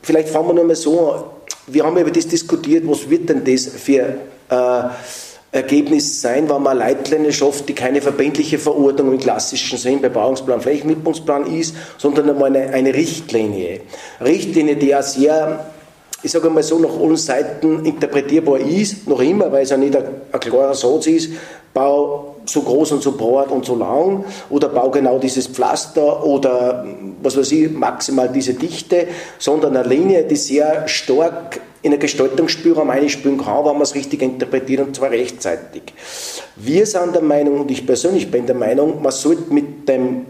[0.00, 1.24] Vielleicht fangen wir nur mal so an.
[1.66, 4.16] Wir haben über das diskutiert, was wird denn das für
[4.48, 4.82] äh,
[5.52, 10.60] Ergebnis sein, wenn man Leitlinien schafft, die keine verbindliche Verordnung im klassischen Sinn bei Bauungsplan,
[10.60, 13.80] Flächennutzungsplan ist, sondern einmal eine, eine Richtlinie.
[14.20, 15.64] Richtlinie, die ja sehr
[16.26, 19.94] ich sage mal so, nach allen Seiten interpretierbar ist, noch immer, weil es ja nicht
[19.94, 21.30] ein, ein klarer Satz ist,
[21.72, 26.84] bau so groß und so breit und so lang oder bau genau dieses Pflaster oder
[27.22, 29.06] was weiß ich, maximal diese Dichte,
[29.38, 34.20] sondern eine Linie, die sehr stark in einen Gestaltungsspielraum einspielen kann, wenn man es richtig
[34.20, 35.82] interpretiert und zwar rechtzeitig.
[36.56, 40.26] Wir sind der Meinung und ich persönlich bin der Meinung, man sollte mit dem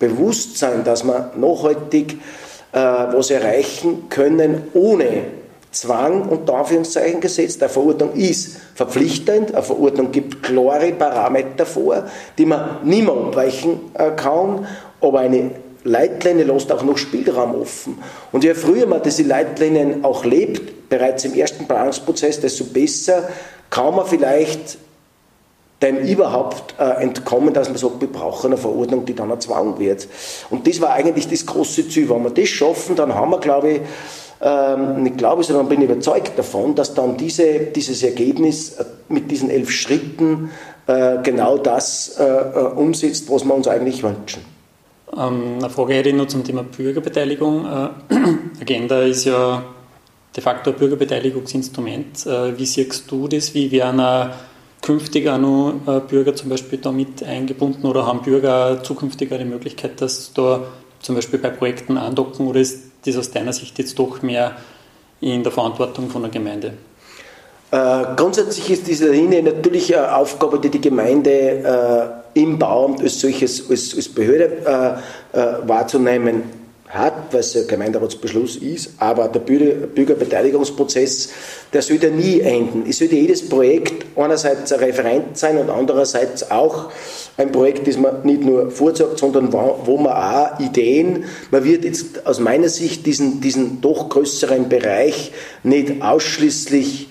[0.00, 2.16] Bewusstsein, dass man nachhaltig
[2.72, 5.24] was erreichen können, ohne
[5.70, 7.62] Zwang und Anführungszeichen gesetzt.
[7.62, 12.04] Eine Verordnung ist verpflichtend, eine Verordnung gibt klare Parameter vor,
[12.36, 14.66] die man nicht mehr abweichen äh, kann,
[15.00, 15.50] aber eine
[15.84, 17.98] Leitlinie lässt auch noch Spielraum offen.
[18.32, 23.28] Und je früher man diese Leitlinien auch lebt, bereits im ersten Planungsprozess, desto besser
[23.70, 24.78] kann man vielleicht
[25.82, 30.08] dem überhaupt äh, entkommen, dass man sagt, wir brauchen eine Verordnung, die dann erzwungen wird.
[30.50, 32.10] Und das war eigentlich das große Ziel.
[32.10, 33.80] Wenn wir das schaffen, dann haben wir, glaube ich,
[34.40, 39.50] ähm, nicht glaube, sondern bin überzeugt davon, dass dann diese, dieses Ergebnis äh, mit diesen
[39.50, 40.50] elf Schritten
[40.86, 44.42] äh, genau das äh, äh, umsetzt, was wir uns eigentlich wünschen.
[45.16, 47.66] Ähm, eine Frage hätte ich noch zum Thema Bürgerbeteiligung.
[47.66, 48.14] Äh,
[48.60, 49.64] Agenda ist ja
[50.36, 52.26] de facto ein Bürgerbeteiligungsinstrument.
[52.26, 53.54] Wie siehst du das?
[53.54, 54.00] Wie werden
[54.88, 59.44] künftig auch noch äh, Bürger zum Beispiel damit eingebunden oder haben Bürger zukünftig auch die
[59.44, 60.62] Möglichkeit, dass da
[61.02, 64.56] zum Beispiel bei Projekten andocken oder ist das aus deiner Sicht jetzt doch mehr
[65.20, 66.72] in der Verantwortung von der Gemeinde?
[67.70, 73.20] Äh, grundsätzlich ist diese Linie natürlich eine Aufgabe, die die Gemeinde äh, im Bauamt als
[73.20, 75.02] solches, als, als Behörde
[75.34, 76.57] äh, äh wahrzunehmen
[76.88, 81.30] hat, was ein Gemeinderatsbeschluss ist, aber der Bürgerbeteiligungsprozess,
[81.72, 82.84] der sollte nie enden.
[82.88, 86.90] Es sollte jedes Projekt einerseits ein Referent sein und andererseits auch
[87.36, 92.26] ein Projekt, das man nicht nur vorsagt, sondern wo man auch Ideen, man wird jetzt
[92.26, 97.08] aus meiner Sicht diesen, diesen doch größeren Bereich nicht ausschließlich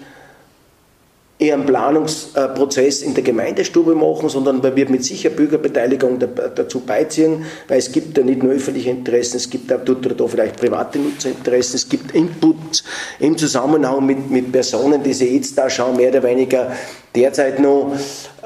[1.40, 7.46] eher einen Planungsprozess in der Gemeindestube machen, sondern man wird mit sicher Bürgerbeteiligung dazu beiziehen,
[7.68, 11.76] weil es gibt ja nicht nur öffentliche Interessen, es gibt auch da vielleicht private Nutzerinteressen,
[11.76, 12.84] es gibt Input
[13.20, 16.72] im Zusammenhang mit, mit Personen, die sich jetzt da schon mehr oder weniger
[17.18, 17.92] derzeit noch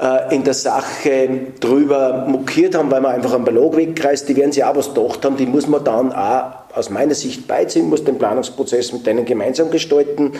[0.00, 1.28] äh, in der Sache
[1.60, 5.24] drüber mokiert haben, weil man einfach einen Ballon wegkreist, die werden sich auch was gedacht
[5.24, 9.24] haben, die muss man dann auch aus meiner Sicht beiziehen, muss den Planungsprozess mit denen
[9.24, 10.32] gemeinsam gestalten.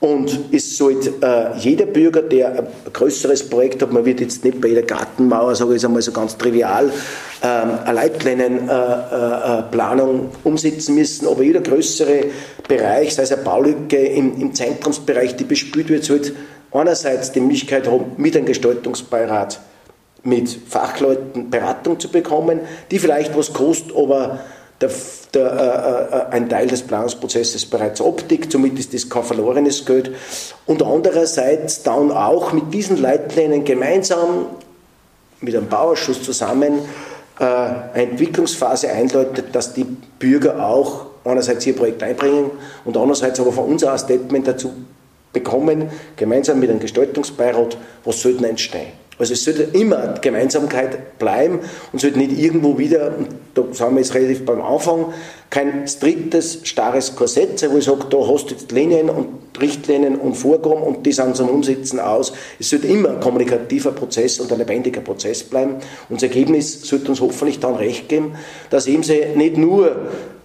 [0.00, 4.60] Und es sollte äh, jeder Bürger, der ein größeres Projekt hat, man wird jetzt nicht
[4.60, 6.92] bei jeder Gartenmauer, sage ich einmal so ganz trivial,
[7.42, 12.24] ähm, eine Leitlinienplanung äh, äh, umsetzen müssen, aber jeder größere
[12.66, 16.32] Bereich, sei es eine Baulücke im, im Zentrumsbereich, die bespült wird, sollte
[16.76, 19.60] einerseits die Möglichkeit haben, mit einem Gestaltungsbeirat
[20.26, 22.60] mit Fachleuten Beratung zu bekommen,
[22.90, 24.40] die vielleicht was kostet, aber
[24.80, 24.90] der,
[25.32, 30.10] der, äh, äh, ein Teil des Planungsprozesses bereits abdeckt, somit ist das kein verlorenes Geld.
[30.66, 34.46] Und andererseits dann auch mit diesen Leitlinien gemeinsam
[35.40, 36.80] mit einem Bauausschuss zusammen
[37.38, 42.50] äh, eine Entwicklungsphase einläutet, dass die Bürger auch einerseits ihr Projekt einbringen
[42.84, 44.72] und andererseits aber von uns auch ein Statement dazu
[45.36, 49.05] bekommen, gemeinsam mit einem Gestaltungsbeirat, was sollten entstehen.
[49.18, 51.60] Also es sollte immer Gemeinsamkeit bleiben
[51.92, 53.14] und sollte nicht irgendwo wieder,
[53.54, 55.06] da sind wir jetzt relativ beim Anfang,
[55.48, 60.16] kein striktes, starres Korsett sein, wo ich sage, da hast du jetzt Linien und Richtlinien
[60.16, 62.34] und Vorgaben und die sind zum Umsetzen aus.
[62.60, 65.76] Es sollte immer ein kommunikativer Prozess und ein lebendiger Prozess bleiben.
[66.10, 68.34] Und das Ergebnis sollte uns hoffentlich dann recht geben,
[68.68, 69.96] dass eben sie nicht nur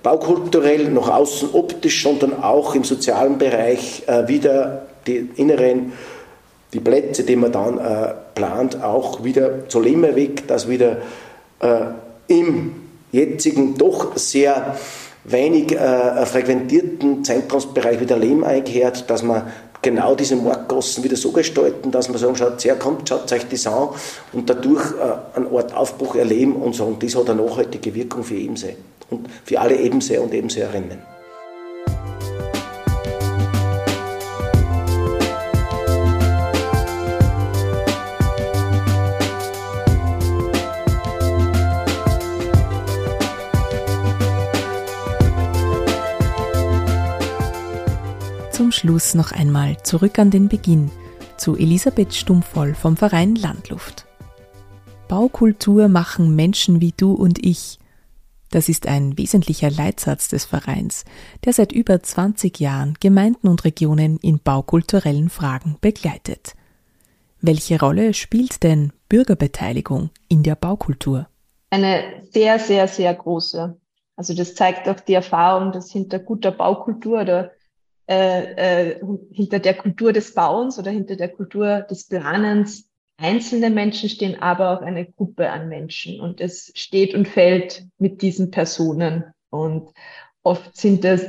[0.02, 5.94] baukulturell nach außen optisch, sondern auch im sozialen Bereich äh, wieder die inneren
[6.74, 10.98] die Plätze, die man dann äh, plant, auch wieder zu erweckt, dass wieder
[11.60, 11.82] äh,
[12.28, 12.74] im
[13.12, 14.78] jetzigen doch sehr
[15.24, 21.92] wenig äh, frequentierten Zentrumsbereich wieder Leben einkehrt, dass man genau diese Marktgassen wieder so gestalten,
[21.92, 23.90] dass man sagen, schaut, sehr kommt, schaut euch das an
[24.34, 26.86] und dadurch äh, einen Ort Aufbruch erleben und so.
[26.86, 28.78] Und das hat eine nachhaltige Wirkung für Ebensee
[29.10, 31.11] und für alle Ebensee und Ebenseerinnen.
[48.72, 50.90] Schluss noch einmal zurück an den Beginn
[51.38, 54.06] zu Elisabeth Stumpfoll vom Verein Landluft.
[55.08, 57.80] Baukultur machen Menschen wie du und ich.
[58.52, 61.06] Das ist ein wesentlicher Leitsatz des Vereins,
[61.46, 66.54] der seit über 20 Jahren Gemeinden und Regionen in baukulturellen Fragen begleitet.
[67.42, 71.28] Welche Rolle spielt denn Bürgerbeteiligung in der Baukultur?
[71.72, 73.78] Eine sehr, sehr, sehr große.
[74.16, 77.52] Also das zeigt auch die Erfahrung, dass hinter guter Baukultur oder
[78.12, 79.00] äh, äh,
[79.32, 84.72] hinter der Kultur des Bauens oder hinter der Kultur des Planens einzelne Menschen stehen, aber
[84.72, 86.20] auch eine Gruppe an Menschen.
[86.20, 89.24] Und es steht und fällt mit diesen Personen.
[89.50, 89.94] Und
[90.44, 91.26] oft sind das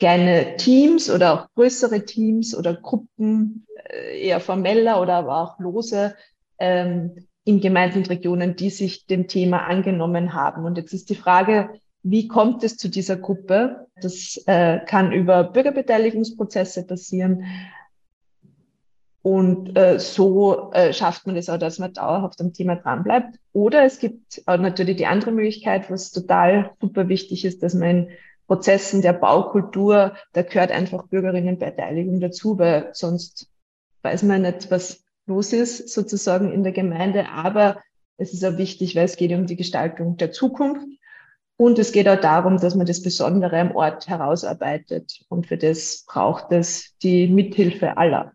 [0.00, 6.16] kleine Teams oder auch größere Teams oder Gruppen, äh, eher formeller oder aber auch lose
[6.58, 10.64] ähm, in Gemeinden und Regionen, die sich dem Thema angenommen haben.
[10.64, 11.70] Und jetzt ist die Frage,
[12.10, 13.86] wie kommt es zu dieser Gruppe?
[14.00, 17.44] Das äh, kann über Bürgerbeteiligungsprozesse passieren.
[19.22, 23.38] Und äh, so äh, schafft man es auch, dass man dauerhaft am Thema dranbleibt.
[23.52, 27.88] Oder es gibt auch natürlich die andere Möglichkeit, was total super wichtig ist, dass man
[27.88, 28.08] in
[28.46, 33.50] Prozessen der Baukultur, da gehört einfach Bürgerinnenbeteiligung dazu, weil sonst
[34.02, 37.28] weiß man nicht, was los ist, sozusagen in der Gemeinde.
[37.28, 37.82] Aber
[38.16, 40.86] es ist auch wichtig, weil es geht um die Gestaltung der Zukunft.
[41.58, 45.24] Und es geht auch darum, dass man das Besondere am Ort herausarbeitet.
[45.28, 48.32] Und für das braucht es die Mithilfe aller.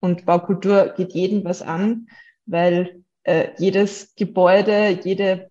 [0.00, 2.08] Und Baukultur geht jedem was an,
[2.46, 5.50] weil äh, jedes Gebäude, jede,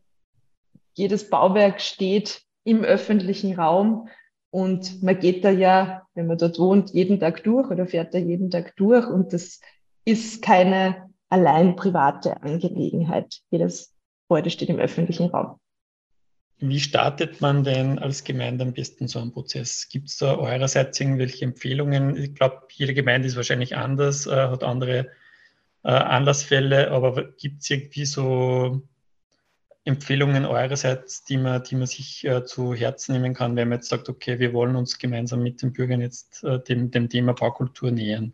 [0.96, 4.10] jedes Bauwerk steht im öffentlichen Raum
[4.52, 8.18] und man geht da ja, wenn man dort wohnt, jeden Tag durch oder fährt da
[8.18, 9.62] jeden Tag durch und das
[10.04, 13.40] ist keine allein private Angelegenheit.
[13.50, 13.94] Jedes
[14.28, 15.58] Gebäude steht im öffentlichen Raum.
[16.66, 19.90] Wie startet man denn als Gemeinde am besten so einen Prozess?
[19.90, 22.16] Gibt es da eurerseits irgendwelche Empfehlungen?
[22.16, 25.10] Ich glaube, jede Gemeinde ist wahrscheinlich anders, äh, hat andere
[25.84, 28.82] äh, Anlassfälle, aber gibt es irgendwie so
[29.84, 33.90] Empfehlungen eurerseits, die man, die man sich äh, zu Herzen nehmen kann, wenn man jetzt
[33.90, 37.92] sagt, okay, wir wollen uns gemeinsam mit den Bürgern jetzt äh, dem, dem Thema Baukultur
[37.92, 38.34] nähern?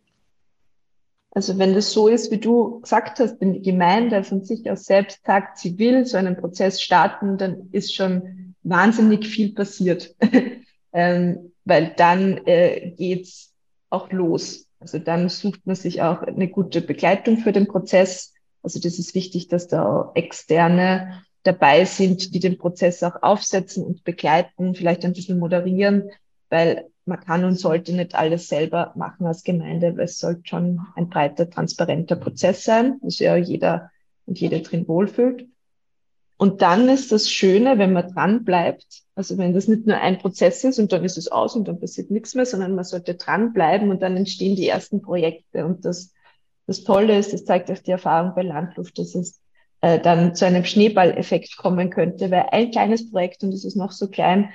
[1.31, 4.85] Also wenn das so ist, wie du gesagt hast, wenn die Gemeinde von sich aus
[4.85, 10.15] selbst sagt, sie will so einen Prozess starten, dann ist schon wahnsinnig viel passiert,
[10.93, 13.53] ähm, weil dann äh, geht's
[13.89, 14.67] auch los.
[14.79, 18.33] Also dann sucht man sich auch eine gute Begleitung für den Prozess.
[18.63, 24.03] Also das ist wichtig, dass da externe dabei sind, die den Prozess auch aufsetzen und
[24.03, 26.09] begleiten, vielleicht ein bisschen moderieren,
[26.49, 30.79] weil man kann und sollte nicht alles selber machen als Gemeinde, weil es sollte schon
[30.95, 33.91] ein breiter, transparenter Prozess sein, sich ja jeder
[34.25, 35.47] und jede drin wohlfühlt.
[36.37, 40.19] Und dann ist das Schöne, wenn man dran bleibt, also wenn das nicht nur ein
[40.19, 43.15] Prozess ist und dann ist es aus und dann passiert nichts mehr, sondern man sollte
[43.15, 45.65] dranbleiben und dann entstehen die ersten Projekte.
[45.65, 46.13] Und das,
[46.65, 49.41] das Tolle ist, das zeigt auch die Erfahrung bei Landluft, dass es
[49.81, 53.91] äh, dann zu einem Schneeballeffekt kommen könnte, weil ein kleines Projekt, und es ist noch
[53.91, 54.49] so klein,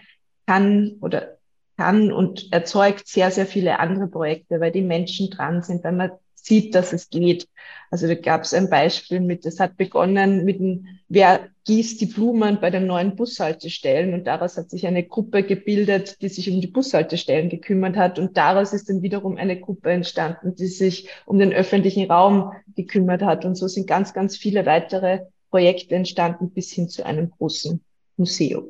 [0.46, 1.36] kann oder
[1.76, 6.10] kann und erzeugt sehr, sehr viele andere Projekte, weil die Menschen dran sind, weil man
[6.44, 7.48] sieht, dass es geht.
[7.90, 12.06] Also da gab es ein Beispiel mit, es hat begonnen mit dem, wer gießt die
[12.06, 16.60] Blumen bei den neuen Bushaltestellen und daraus hat sich eine Gruppe gebildet, die sich um
[16.60, 21.38] die Bushaltestellen gekümmert hat und daraus ist dann wiederum eine Gruppe entstanden, die sich um
[21.38, 25.20] den öffentlichen Raum gekümmert hat und so sind ganz, ganz viele weitere
[25.50, 27.80] Projekte entstanden bis hin zu einem großen
[28.16, 28.66] Museum.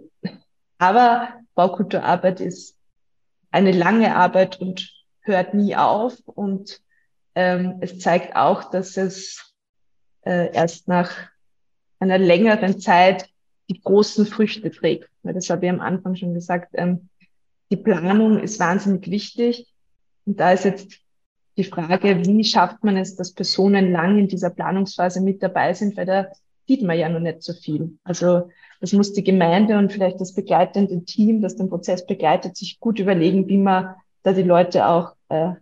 [0.79, 2.74] Aber Baukulturarbeit ist
[3.55, 6.19] eine lange Arbeit und hört nie auf.
[6.27, 6.81] Und
[7.37, 9.55] ähm, es zeigt auch, dass es
[10.23, 11.13] äh, erst nach
[12.01, 13.29] einer längeren Zeit
[13.69, 15.09] die großen Früchte trägt.
[15.23, 16.71] Weil das habe ich am Anfang schon gesagt.
[16.75, 17.09] Ähm,
[17.71, 19.73] die Planung ist wahnsinnig wichtig.
[20.27, 20.93] Und da ist jetzt
[21.57, 25.97] die Frage, wie schafft man es, dass Personen lang in dieser Planungsphase mit dabei sind,
[25.97, 26.27] weil da
[26.67, 27.99] sieht man ja noch nicht so viel.
[28.03, 28.51] Also
[28.85, 32.99] das muss die Gemeinde und vielleicht das begleitende Team, das den Prozess begleitet, sich gut
[32.99, 35.53] überlegen, wie man da die Leute auch äh,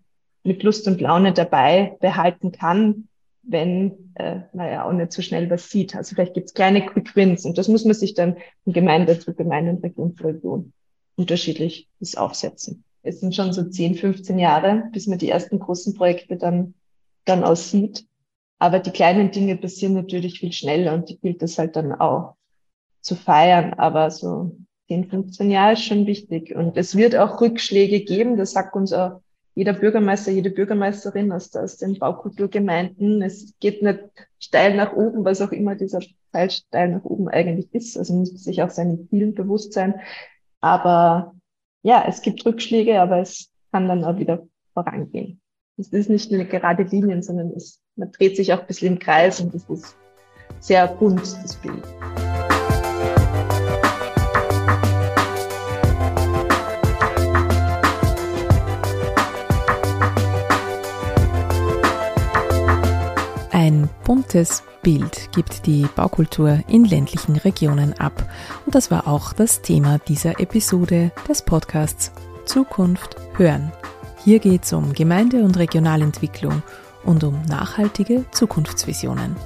[0.42, 3.06] mit Lust und Laune dabei behalten kann,
[3.44, 5.94] wenn äh, man ja auch nicht so schnell was sieht.
[5.94, 9.16] Also vielleicht gibt es kleine Quick Wins und das muss man sich dann von Gemeinde
[9.16, 10.72] zu Gemeinde und Region zu Region
[11.14, 12.82] unterschiedlich das aufsetzen.
[13.04, 16.74] Es sind schon so 10, 15 Jahre, bis man die ersten großen Projekte dann,
[17.24, 18.04] dann aussieht.
[18.58, 22.34] Aber die kleinen Dinge passieren natürlich viel schneller und die gilt es halt dann auch
[23.02, 23.74] zu feiern.
[23.74, 24.56] Aber so
[24.88, 26.54] 10, 15 Jahre ist schon wichtig.
[26.54, 28.36] Und es wird auch Rückschläge geben.
[28.36, 29.20] Das sagt uns auch
[29.54, 33.20] jeder Bürgermeister, jede Bürgermeisterin aus, aus den Baukulturgemeinden.
[33.20, 34.00] Es geht nicht
[34.38, 36.00] steil nach oben, was auch immer dieser
[36.32, 37.98] Teil steil nach oben eigentlich ist.
[37.98, 40.00] Also muss sich auch seinen Zielen bewusst sein.
[40.60, 41.34] Aber
[41.82, 45.40] ja, es gibt Rückschläge, aber es kann dann auch wieder vorangehen.
[45.76, 48.98] Es ist nicht eine gerade Linie, sondern es, man dreht sich auch ein bisschen im
[48.98, 49.96] Kreis und es ist
[50.60, 51.82] sehr bunt, das Bild.
[64.04, 68.28] Buntes Bild gibt die Baukultur in ländlichen Regionen ab.
[68.66, 72.12] Und das war auch das Thema dieser Episode des Podcasts
[72.44, 73.72] Zukunft hören.
[74.24, 76.62] Hier geht es um Gemeinde- und Regionalentwicklung
[77.04, 79.36] und um nachhaltige Zukunftsvisionen.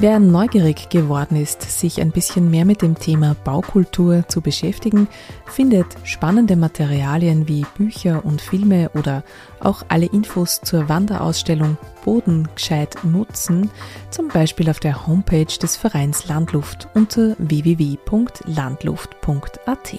[0.00, 5.08] Wer neugierig geworden ist, sich ein bisschen mehr mit dem Thema Baukultur zu beschäftigen,
[5.44, 9.24] findet spannende Materialien wie Bücher und Filme oder
[9.58, 13.72] auch alle Infos zur Wanderausstellung Boden gescheit nutzen,
[14.10, 19.96] zum Beispiel auf der Homepage des Vereins Landluft unter www.landluft.at.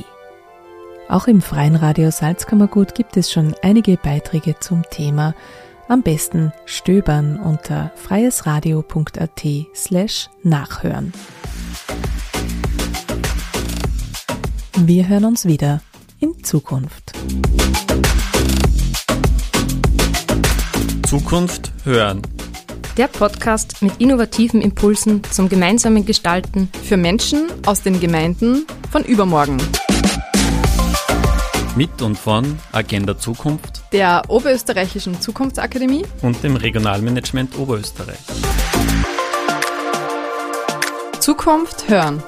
[1.10, 5.36] Auch im Freien Radio Salzkammergut gibt es schon einige Beiträge zum Thema
[5.90, 11.12] am besten stöbern unter freiesradio.at slash nachhören.
[14.78, 15.82] Wir hören uns wieder
[16.20, 17.12] in Zukunft.
[21.06, 22.22] Zukunft hören.
[22.96, 29.58] Der Podcast mit innovativen Impulsen zum gemeinsamen Gestalten für Menschen aus den Gemeinden von übermorgen.
[31.80, 38.20] Mit und von Agenda Zukunft, der Oberösterreichischen Zukunftsakademie und dem Regionalmanagement Oberösterreich.
[41.22, 42.22] Zukunft hören